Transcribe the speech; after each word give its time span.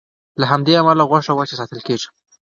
له 0.39 0.45
همدې 0.51 0.73
امله 0.79 1.03
غوښه 1.09 1.33
وچه 1.35 1.55
ساتل 1.59 1.79
کېږي. 1.87 2.07